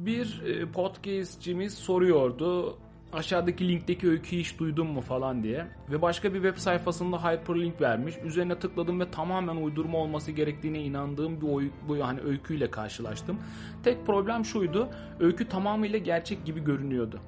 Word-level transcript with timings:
Bir 0.00 0.42
e, 0.46 0.66
podcastçimiz 0.66 1.74
soruyordu 1.74 2.78
aşağıdaki 3.12 3.68
linkteki 3.68 4.08
öyküyü 4.08 4.42
hiç 4.42 4.58
duydun 4.58 4.86
mu 4.86 5.00
falan 5.00 5.42
diye. 5.42 5.66
Ve 5.90 6.02
başka 6.02 6.34
bir 6.34 6.42
web 6.42 6.56
sayfasında 6.56 7.24
hyperlink 7.24 7.80
vermiş. 7.80 8.14
Üzerine 8.24 8.58
tıkladım 8.58 9.00
ve 9.00 9.10
tamamen 9.10 9.56
uydurma 9.56 9.98
olması 9.98 10.32
gerektiğine 10.32 10.82
inandığım 10.82 11.40
bir 11.40 11.46
oy, 11.46 11.70
bu 11.88 11.96
yani 11.96 12.20
öyküyle 12.20 12.70
karşılaştım. 12.70 13.38
Tek 13.84 14.06
problem 14.06 14.44
şuydu. 14.44 14.88
Öykü 15.20 15.48
tamamıyla 15.48 15.98
gerçek 15.98 16.44
gibi 16.44 16.64
görünüyordu. 16.64 17.20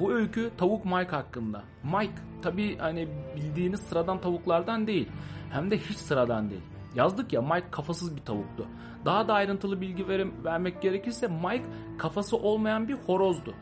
Bu 0.00 0.12
öykü 0.12 0.50
tavuk 0.58 0.84
Mike 0.84 1.10
hakkında. 1.10 1.62
Mike 1.84 2.22
tabi 2.42 2.78
hani 2.78 3.08
bildiğiniz 3.36 3.80
sıradan 3.80 4.20
tavuklardan 4.20 4.86
değil. 4.86 5.08
Hem 5.50 5.70
de 5.70 5.78
hiç 5.78 5.96
sıradan 5.96 6.50
değil. 6.50 6.62
Yazdık 6.94 7.32
ya 7.32 7.42
Mike 7.42 7.70
kafasız 7.70 8.16
bir 8.16 8.22
tavuktu. 8.22 8.66
Daha 9.04 9.28
da 9.28 9.34
ayrıntılı 9.34 9.80
bilgi 9.80 10.08
ver 10.08 10.26
vermek 10.44 10.82
gerekirse 10.82 11.28
Mike 11.28 11.64
kafası 11.98 12.36
olmayan 12.36 12.88
bir 12.88 12.94
horozdu. 12.94 13.54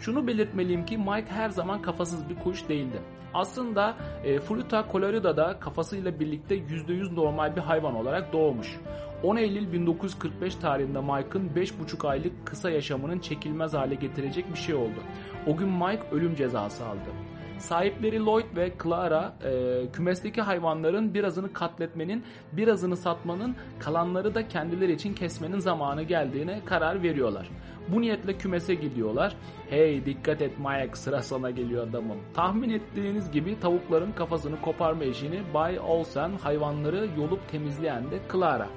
Şunu 0.00 0.26
belirtmeliyim 0.26 0.86
ki 0.86 0.98
Mike 0.98 1.26
her 1.28 1.50
zaman 1.50 1.82
kafasız 1.82 2.28
bir 2.28 2.34
kuş 2.34 2.68
değildi. 2.68 3.02
Aslında 3.34 3.94
e, 4.24 4.40
Fruta 4.40 4.86
Colorada'da 4.92 5.60
kafasıyla 5.60 6.20
birlikte 6.20 6.56
%100 6.56 7.14
normal 7.14 7.56
bir 7.56 7.60
hayvan 7.60 7.94
olarak 7.94 8.32
doğmuş. 8.32 8.80
10 9.22 9.36
Eylül 9.36 9.72
1945 9.72 10.54
tarihinde 10.54 11.00
Mike'ın 11.00 11.48
5,5 11.48 12.08
aylık 12.08 12.46
kısa 12.46 12.70
yaşamının 12.70 13.18
çekilmez 13.18 13.74
hale 13.74 13.94
getirecek 13.94 14.50
bir 14.52 14.58
şey 14.58 14.74
oldu. 14.74 15.00
O 15.46 15.56
gün 15.56 15.68
Mike 15.68 16.02
ölüm 16.12 16.34
cezası 16.34 16.86
aldı. 16.86 17.10
Sahipleri 17.58 18.24
Lloyd 18.24 18.56
ve 18.56 18.72
Clara 18.82 19.34
e, 19.44 19.82
kümesteki 19.92 20.42
hayvanların 20.42 21.14
birazını 21.14 21.52
katletmenin, 21.52 22.24
birazını 22.52 22.96
satmanın, 22.96 23.56
kalanları 23.78 24.34
da 24.34 24.48
kendileri 24.48 24.92
için 24.92 25.14
kesmenin 25.14 25.58
zamanı 25.58 26.02
geldiğine 26.02 26.60
karar 26.64 27.02
veriyorlar. 27.02 27.50
Bu 27.88 28.00
niyetle 28.00 28.38
kümese 28.38 28.74
gidiyorlar. 28.74 29.36
Hey 29.70 30.06
dikkat 30.06 30.42
et 30.42 30.58
Mike 30.58 30.96
sıra 30.96 31.22
sana 31.22 31.50
geliyor 31.50 31.88
adamım. 31.88 32.18
Tahmin 32.34 32.70
ettiğiniz 32.70 33.30
gibi 33.30 33.60
tavukların 33.60 34.12
kafasını 34.12 34.60
koparma 34.60 35.04
işini 35.04 35.40
Bay 35.54 35.78
Olsen 35.78 36.30
hayvanları 36.42 37.08
yolup 37.18 37.48
temizleyen 37.48 38.10
de 38.10 38.18
Clara. 38.32 38.68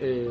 Ee, 0.00 0.24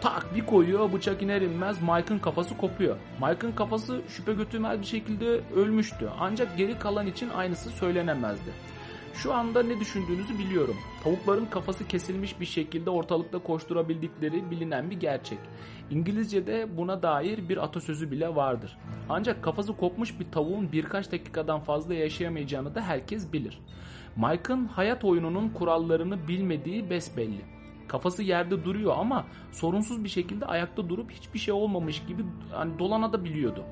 tak 0.00 0.34
bir 0.34 0.46
koyuyor 0.46 0.92
bıçak 0.92 1.22
iner 1.22 1.42
inmez 1.42 1.82
Mike'ın 1.82 2.18
kafası 2.18 2.56
kopuyor. 2.56 2.96
Mike'ın 3.20 3.52
kafası 3.52 4.00
şüphe 4.08 4.32
götürmez 4.32 4.80
bir 4.80 4.86
şekilde 4.86 5.40
ölmüştü. 5.56 6.10
Ancak 6.20 6.58
geri 6.58 6.78
kalan 6.78 7.06
için 7.06 7.28
aynısı 7.28 7.70
söylenemezdi. 7.70 8.50
Şu 9.14 9.34
anda 9.34 9.62
ne 9.62 9.80
düşündüğünüzü 9.80 10.38
biliyorum. 10.38 10.76
Tavukların 11.04 11.46
kafası 11.46 11.86
kesilmiş 11.86 12.40
bir 12.40 12.46
şekilde 12.46 12.90
ortalıkta 12.90 13.38
koşturabildikleri 13.38 14.50
bilinen 14.50 14.90
bir 14.90 15.00
gerçek. 15.00 15.38
İngilizce'de 15.90 16.76
buna 16.76 17.02
dair 17.02 17.48
bir 17.48 17.56
atasözü 17.64 18.10
bile 18.10 18.34
vardır. 18.34 18.78
Ancak 19.08 19.42
kafası 19.42 19.76
kopmuş 19.76 20.20
bir 20.20 20.30
tavuğun 20.32 20.72
birkaç 20.72 21.12
dakikadan 21.12 21.60
fazla 21.60 21.94
yaşayamayacağını 21.94 22.74
da 22.74 22.80
herkes 22.80 23.32
bilir. 23.32 23.60
Mike'ın 24.16 24.66
hayat 24.66 25.04
oyununun 25.04 25.48
kurallarını 25.48 26.28
bilmediği 26.28 26.90
besbelli. 26.90 27.59
Kafası 27.90 28.22
yerde 28.22 28.64
duruyor 28.64 28.94
ama 28.98 29.26
sorunsuz 29.52 30.04
bir 30.04 30.08
şekilde 30.08 30.46
ayakta 30.46 30.88
durup 30.88 31.10
hiçbir 31.10 31.38
şey 31.38 31.54
olmamış 31.54 32.02
gibi 32.06 32.24
hani 32.52 32.78
dolana 32.78 33.12
da 33.12 33.24
biliyordu. 33.24 33.64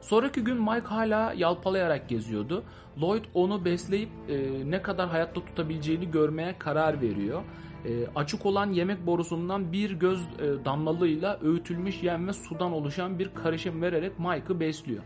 Sonraki 0.00 0.44
gün 0.44 0.56
Mike 0.56 0.86
hala 0.86 1.32
yalpalayarak 1.36 2.08
geziyordu. 2.08 2.62
Lloyd 3.00 3.24
onu 3.34 3.64
besleyip 3.64 4.08
e, 4.28 4.70
ne 4.70 4.82
kadar 4.82 5.08
hayatta 5.08 5.44
tutabileceğini 5.44 6.10
görmeye 6.10 6.58
karar 6.58 7.00
veriyor. 7.00 7.42
E, 7.84 8.06
açık 8.14 8.46
olan 8.46 8.70
yemek 8.70 9.06
borusundan 9.06 9.72
bir 9.72 9.90
göz 9.90 10.20
e, 10.20 10.64
damlalığıyla 10.64 11.38
öğütülmüş 11.42 12.02
yem 12.02 12.28
ve 12.28 12.32
sudan 12.32 12.72
oluşan 12.72 13.18
bir 13.18 13.34
karışım 13.34 13.82
vererek 13.82 14.18
Mike'ı 14.18 14.60
besliyor. 14.60 15.02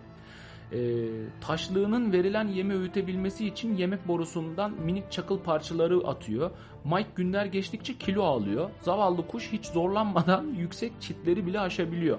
E, 0.73 1.09
taşlığının 1.41 2.13
verilen 2.13 2.49
yemi 2.49 2.75
öğütebilmesi 2.75 3.47
için 3.47 3.77
yemek 3.77 4.09
borusundan 4.09 4.71
minik 4.71 5.13
çakıl 5.13 5.39
parçaları 5.39 5.99
atıyor. 5.99 6.51
Mike 6.85 7.09
günler 7.15 7.47
geçtikçe 7.47 7.99
kilo 7.99 8.23
alıyor. 8.23 8.71
Zavallı 8.81 9.27
kuş 9.27 9.53
hiç 9.53 9.67
zorlanmadan 9.67 10.45
yüksek 10.59 10.93
çitleri 11.01 11.47
bile 11.47 11.61
aşabiliyor. 11.61 12.19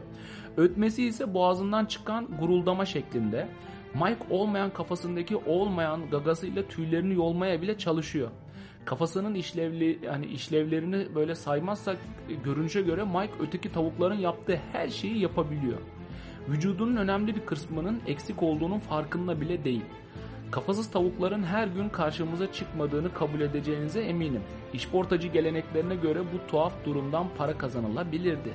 Ötmesi 0.58 1.04
ise 1.06 1.34
boğazından 1.34 1.86
çıkan 1.86 2.28
guruldama 2.40 2.86
şeklinde. 2.86 3.48
Mike 3.94 4.24
olmayan 4.30 4.74
kafasındaki 4.74 5.38
olmayan 5.38 6.10
gagasıyla 6.10 6.68
tüylerini 6.68 7.14
yolmaya 7.14 7.62
bile 7.62 7.78
çalışıyor. 7.78 8.30
Kafasının 8.86 9.36
işlevli 9.36 10.00
yani 10.04 10.26
işlevlerini 10.26 11.16
böyle 11.16 11.36
saymazsak 11.36 11.98
görünüşe 12.44 12.82
göre 12.82 13.04
Mike 13.04 13.34
öteki 13.40 13.72
tavukların 13.72 14.20
yaptığı 14.20 14.60
her 14.72 14.90
şeyi 14.90 15.20
yapabiliyor. 15.20 15.78
Vücudunun 16.50 16.96
önemli 16.96 17.36
bir 17.36 17.46
kısmının 17.46 18.02
eksik 18.08 18.44
olduğunun 18.44 18.80
farkında 18.80 19.42
bile 19.42 19.64
değil. 19.64 19.84
Kafasız 20.52 20.92
tavukların 20.92 21.44
her 21.44 21.68
gün 21.68 21.90
karşımıza 21.90 22.52
çıkmadığını 22.52 23.14
kabul 23.14 23.42
edeceğinize 23.42 24.02
eminim. 24.02 24.42
İşportacı 24.74 25.28
geleneklerine 25.28 25.96
göre 25.96 26.20
bu 26.20 26.52
tuhaf 26.52 26.74
durumdan 26.86 27.28
para 27.38 27.58
kazanılabilirdi. 27.58 28.54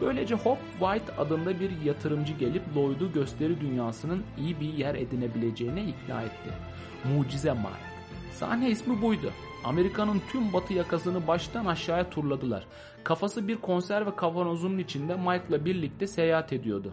Böylece 0.00 0.34
Hop 0.34 0.58
White 0.78 1.16
adında 1.16 1.60
bir 1.60 1.70
yatırımcı 1.84 2.32
gelip 2.32 2.62
Lloyd'u 2.76 3.12
gösteri 3.12 3.60
dünyasının 3.60 4.22
iyi 4.38 4.60
bir 4.60 4.72
yer 4.72 4.94
edinebileceğine 4.94 5.84
ikna 5.84 6.22
etti. 6.22 6.50
Mucize 7.04 7.52
Mike. 7.52 7.90
Sahne 8.32 8.70
ismi 8.70 9.02
buydu. 9.02 9.32
Amerika'nın 9.64 10.22
tüm 10.32 10.52
batı 10.52 10.74
yakasını 10.74 11.26
baştan 11.26 11.66
aşağıya 11.66 12.10
turladılar. 12.10 12.66
Kafası 13.04 13.48
bir 13.48 13.56
konserve 13.56 14.16
kavanozunun 14.16 14.78
içinde 14.78 15.16
Mike'la 15.16 15.64
birlikte 15.64 16.06
seyahat 16.06 16.52
ediyordu. 16.52 16.92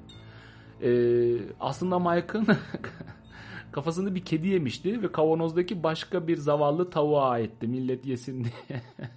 Ee, 0.82 1.38
aslında 1.60 2.00
Mike'ın 2.00 2.48
kafasını 3.72 4.16
bir 4.16 4.26
kedi 4.26 4.48
yemişti 4.48 5.04
ve 5.04 5.12
kavanozdaki 5.12 5.84
başka 5.84 6.28
bir 6.28 6.38
zavallı 6.38 6.90
tavuğa 6.90 7.30
aitti 7.30 7.68
millet 7.68 8.06
yesin 8.06 8.44
diye. 8.44 8.82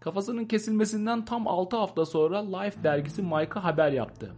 Kafasının 0.00 0.44
kesilmesinden 0.44 1.24
tam 1.24 1.48
6 1.48 1.76
hafta 1.76 2.06
sonra 2.06 2.58
Life 2.58 2.82
dergisi 2.84 3.22
Mike'a 3.22 3.64
haber 3.64 3.92
yaptı. 3.92 4.34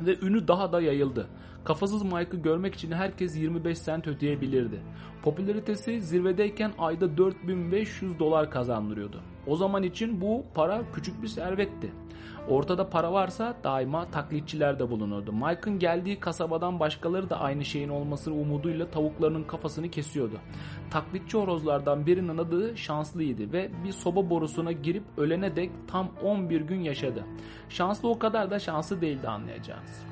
Ve 0.00 0.18
ünü 0.18 0.48
daha 0.48 0.72
da 0.72 0.80
yayıldı. 0.80 1.28
Kafasız 1.64 2.02
Mike'ı 2.02 2.42
görmek 2.42 2.74
için 2.74 2.92
herkes 2.92 3.36
25 3.36 3.78
sent 3.78 4.06
ödeyebilirdi. 4.06 4.80
Popülaritesi 5.22 6.00
zirvedeyken 6.00 6.72
ayda 6.78 7.16
4500 7.16 8.18
dolar 8.18 8.50
kazandırıyordu. 8.50 9.20
O 9.46 9.56
zaman 9.56 9.82
için 9.82 10.20
bu 10.20 10.44
para 10.54 10.82
küçük 10.94 11.22
bir 11.22 11.28
servetti. 11.28 11.92
Ortada 12.48 12.90
para 12.90 13.12
varsa 13.12 13.56
daima 13.64 14.10
taklitçiler 14.10 14.78
de 14.78 14.90
bulunurdu. 14.90 15.32
Mike'ın 15.32 15.78
geldiği 15.78 16.20
kasabadan 16.20 16.80
başkaları 16.80 17.30
da 17.30 17.40
aynı 17.40 17.64
şeyin 17.64 17.88
olması 17.88 18.32
umuduyla 18.32 18.90
tavuklarının 18.90 19.44
kafasını 19.44 19.90
kesiyordu. 19.90 20.40
Taklitçi 20.90 21.38
horozlardan 21.38 22.06
birinin 22.06 22.38
adı 22.38 22.76
Şanslıydı 22.76 23.52
ve 23.52 23.70
bir 23.84 23.92
soba 23.92 24.30
borusuna 24.30 24.72
girip 24.72 25.04
ölene 25.16 25.56
dek 25.56 25.70
tam 25.88 26.10
11 26.22 26.60
gün 26.60 26.80
yaşadı. 26.80 27.24
Şanslı 27.68 28.08
o 28.08 28.18
kadar 28.18 28.50
da 28.50 28.58
şanslı 28.58 29.00
değildi 29.00 29.28
anlayacağınız. 29.28 30.04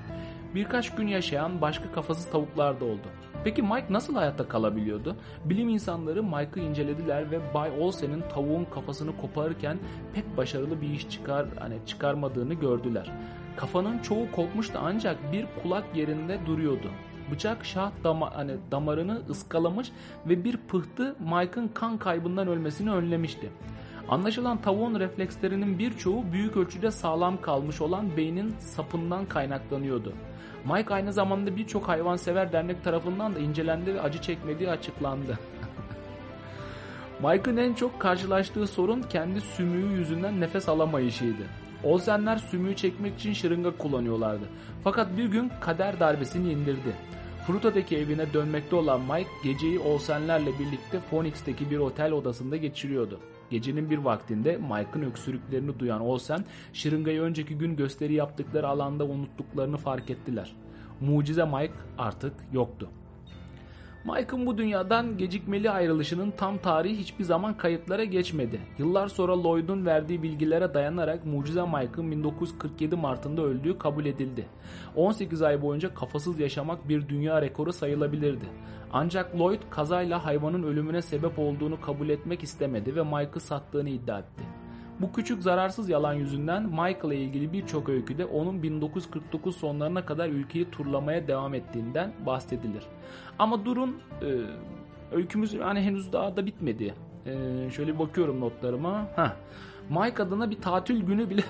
Birkaç 0.55 0.95
gün 0.95 1.07
yaşayan 1.07 1.61
başka 1.61 1.93
kafasız 1.93 2.31
tavuklar 2.31 2.81
da 2.81 2.85
oldu. 2.85 3.09
Peki 3.45 3.63
Mike 3.63 3.87
nasıl 3.91 4.15
hayatta 4.15 4.49
kalabiliyordu? 4.49 5.17
Bilim 5.45 5.69
insanları 5.69 6.23
Mike'ı 6.23 6.65
incelediler 6.65 7.31
ve 7.31 7.55
Bay 7.55 7.71
Olsen'in 7.81 8.23
tavuğun 8.35 8.65
kafasını 8.65 9.17
koparırken 9.17 9.79
pek 10.15 10.37
başarılı 10.37 10.81
bir 10.81 10.91
iş 10.91 11.09
çıkar 11.09 11.47
hani 11.59 11.79
çıkarmadığını 11.87 12.55
gördüler. 12.55 13.13
Kafanın 13.57 13.99
çoğu 13.99 14.31
kopmuştu 14.33 14.79
ancak 14.83 15.33
bir 15.33 15.47
kulak 15.63 15.85
yerinde 15.97 16.39
duruyordu. 16.47 16.91
Bıçak 17.31 17.65
şah 17.65 17.91
dama, 18.05 18.35
hani 18.35 18.53
damarını 18.71 19.23
ıskalamış 19.31 19.93
ve 20.27 20.45
bir 20.45 20.57
pıhtı 20.57 21.17
Mike'ın 21.21 21.69
kan 21.69 21.99
kaybından 21.99 22.49
ölmesini 22.49 22.91
önlemişti. 22.91 23.51
Anlaşılan 24.09 24.63
tavuğun 24.63 25.01
reflekslerinin 25.01 25.79
birçoğu 25.79 26.33
büyük 26.33 26.57
ölçüde 26.57 26.91
sağlam 26.91 27.41
kalmış 27.41 27.81
olan 27.81 28.17
beynin 28.17 28.55
sapından 28.59 29.27
kaynaklanıyordu. 29.27 30.13
Mike 30.65 30.95
aynı 30.95 31.13
zamanda 31.13 31.57
birçok 31.57 31.89
hayvansever 31.89 32.53
dernek 32.53 32.85
tarafından 32.85 33.35
da 33.35 33.39
incelendi 33.39 33.95
ve 33.95 34.01
acı 34.01 34.21
çekmediği 34.23 34.71
açıklandı. 34.71 35.39
Mike'ın 37.23 37.57
en 37.57 37.75
çok 37.75 38.01
karşılaştığı 38.01 38.67
sorun 38.67 39.03
kendi 39.03 39.41
sümüğü 39.41 39.99
yüzünden 39.99 40.41
nefes 40.41 40.69
alamayışıydı. 40.69 41.43
Olsenler 41.85 42.37
sümüğü 42.37 42.77
çekmek 42.77 43.19
için 43.19 43.33
şırınga 43.33 43.77
kullanıyorlardı. 43.77 44.45
Fakat 44.85 45.17
bir 45.17 45.25
gün 45.25 45.53
kader 45.61 46.01
darbesini 46.01 46.53
indirdi. 46.53 46.97
Fruta'daki 47.47 47.97
evine 47.97 48.33
dönmekte 48.33 48.77
olan 48.77 49.01
Mike 49.01 49.31
geceyi 49.45 49.79
Olsenlerle 49.79 50.51
birlikte 50.59 51.01
Phoenix'teki 51.11 51.71
bir 51.71 51.79
otel 51.79 52.13
odasında 52.13 52.57
geçiriyordu. 52.57 53.21
Gecenin 53.53 53.91
bir 53.91 53.99
vaktinde 53.99 54.57
Mike'ın 54.57 55.03
öksürüklerini 55.03 55.79
duyan 55.79 56.01
Olsen, 56.01 56.45
şırıngayı 56.73 57.21
önceki 57.21 57.59
gün 57.59 57.77
gösteri 57.77 58.15
yaptıkları 58.15 58.69
alanda 58.69 59.05
unuttuklarını 59.05 59.77
fark 59.77 60.11
ettiler. 60.11 60.57
Mucize 61.01 61.45
Mike 61.45 61.73
artık 61.99 62.33
yoktu. 62.53 62.89
Mike'ın 64.05 64.47
bu 64.47 64.59
dünyadan 64.59 65.19
gecikmeli 65.19 65.71
ayrılışının 65.71 66.31
tam 66.31 66.59
tarihi 66.59 66.99
hiçbir 66.99 67.25
zaman 67.25 67.57
kayıtlara 67.57 68.05
geçmedi. 68.05 68.61
Yıllar 68.79 69.09
sonra 69.09 69.43
Lloyd'un 69.43 69.87
verdiği 69.87 70.23
bilgilere 70.23 70.75
dayanarak 70.75 71.27
Mucize 71.27 71.63
Mike'ın 71.63 72.11
1947 72.11 72.97
Mart'ında 72.97 73.43
öldüğü 73.43 73.79
kabul 73.79 74.07
edildi. 74.07 74.47
18 74.97 75.43
ay 75.43 75.63
boyunca 75.63 75.95
kafasız 75.95 76.41
yaşamak 76.41 76.89
bir 76.89 77.09
dünya 77.09 77.43
rekoru 77.43 77.73
sayılabilirdi. 77.73 78.45
Ancak 78.93 79.41
Lloyd 79.41 79.61
kazayla 79.71 80.25
hayvanın 80.25 80.63
ölümüne 80.63 81.03
sebep 81.03 81.39
olduğunu 81.39 81.81
kabul 81.81 82.09
etmek 82.09 82.43
istemedi 82.43 82.97
ve 82.97 83.03
Mike'ı 83.03 83.41
sattığını 83.41 83.89
iddia 83.89 84.19
etti. 84.19 84.62
Bu 85.03 85.13
küçük 85.13 85.43
zararsız 85.43 85.89
yalan 85.89 86.13
yüzünden 86.13 86.63
Michael 86.63 87.05
ile 87.05 87.17
ilgili 87.17 87.53
birçok 87.53 87.89
öyküde 87.89 88.27
onun 88.27 88.63
1949 88.63 89.57
sonlarına 89.57 90.07
kadar 90.07 90.29
ülkeyi 90.29 90.71
turlamaya 90.71 91.29
devam 91.29 91.55
ettiğinden 91.55 92.13
bahsedilir. 92.27 92.85
Ama 93.39 93.65
durun 93.65 94.03
e, 94.23 94.29
öykümüz 95.17 95.55
yani 95.55 95.81
henüz 95.81 96.13
daha 96.13 96.37
da 96.37 96.47
bitmedi. 96.47 96.95
E, 97.27 97.71
şöyle 97.71 97.99
bakıyorum 97.99 98.41
notlarıma. 98.41 99.09
Heh. 99.17 99.33
Mike 99.91 100.23
adına 100.23 100.51
bir 100.51 100.61
tatil 100.61 101.03
günü 101.03 101.31
bile 101.31 101.43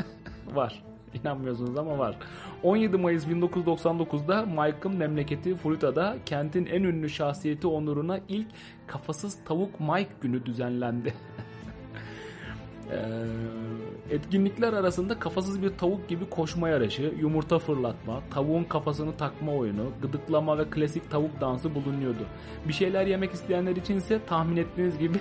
var. 0.54 0.82
İnanmıyorsunuz 1.14 1.78
ama 1.78 1.98
var. 1.98 2.16
17 2.62 2.96
Mayıs 2.96 3.26
1999'da 3.26 4.46
Mike'ın 4.46 4.96
memleketi 4.96 5.56
Florida'da 5.56 6.16
kentin 6.26 6.66
en 6.66 6.82
ünlü 6.82 7.08
şahsiyeti 7.08 7.66
onuruna 7.66 8.20
ilk 8.28 8.48
kafasız 8.86 9.44
tavuk 9.44 9.80
Mike 9.80 10.12
günü 10.20 10.46
düzenlendi. 10.46 11.14
Ee, 12.90 14.14
etkinlikler 14.14 14.72
arasında 14.72 15.18
kafasız 15.18 15.62
bir 15.62 15.76
tavuk 15.76 16.08
gibi 16.08 16.30
koşma 16.30 16.68
yarışı, 16.68 17.14
yumurta 17.20 17.58
fırlatma, 17.58 18.20
tavuğun 18.30 18.64
kafasını 18.64 19.16
takma 19.16 19.52
oyunu, 19.52 19.84
gıdıklama 20.02 20.58
ve 20.58 20.64
klasik 20.70 21.10
tavuk 21.10 21.40
dansı 21.40 21.74
bulunuyordu. 21.74 22.26
Bir 22.68 22.72
şeyler 22.72 23.06
yemek 23.06 23.32
isteyenler 23.32 23.76
için 23.76 23.96
ise 23.96 24.20
tahmin 24.26 24.56
ettiğiniz 24.56 24.98
gibi 24.98 25.18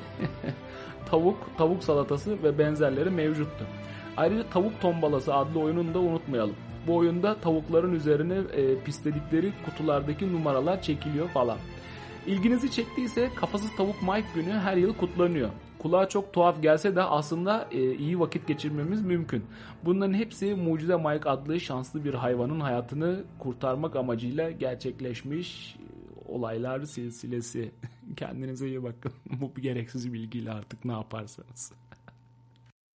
tavuk, 1.09 1.37
tavuk 1.57 1.83
salatası 1.83 2.43
ve 2.43 2.59
benzerleri 2.59 3.09
mevcuttu. 3.09 3.65
Ayrıca 4.17 4.49
tavuk 4.49 4.81
tombalası 4.81 5.35
adlı 5.35 5.59
oyununu 5.59 5.93
da 5.93 5.99
unutmayalım. 5.99 6.55
Bu 6.87 6.95
oyunda 6.95 7.35
tavukların 7.35 7.93
üzerine 7.93 8.35
e, 8.53 8.83
pisledikleri 8.83 9.53
kutulardaki 9.65 10.33
numaralar 10.33 10.81
çekiliyor 10.81 11.27
falan. 11.27 11.57
İlginizi 12.27 12.71
çektiyse 12.71 13.29
Kafasız 13.35 13.75
Tavuk 13.75 14.01
Mike 14.01 14.27
günü 14.35 14.51
her 14.51 14.77
yıl 14.77 14.93
kutlanıyor. 14.93 15.49
Kulağa 15.79 16.09
çok 16.09 16.33
tuhaf 16.33 16.61
gelse 16.61 16.95
de 16.95 17.03
aslında 17.03 17.67
e, 17.71 17.95
iyi 17.95 18.19
vakit 18.19 18.47
geçirmemiz 18.47 19.01
mümkün. 19.01 19.45
Bunların 19.85 20.13
hepsi 20.13 20.55
Mucize 20.55 20.95
Mike 20.95 21.29
adlı 21.29 21.59
şanslı 21.59 22.05
bir 22.05 22.13
hayvanın 22.13 22.59
hayatını 22.59 23.23
kurtarmak 23.39 23.95
amacıyla 23.95 24.51
gerçekleşmiş 24.51 25.77
olaylar 26.25 26.81
silsilesi. 26.83 27.71
Kendinize 28.15 28.67
iyi 28.67 28.83
bakın. 28.83 29.11
Bu 29.41 29.55
bir 29.55 29.61
gereksiz 29.61 30.13
bilgiyle 30.13 30.51
artık 30.51 30.85
ne 30.85 30.91
yaparsanız. 30.91 31.71